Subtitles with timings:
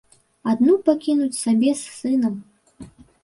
[0.51, 2.35] Адну пакінуць сабе з сынам.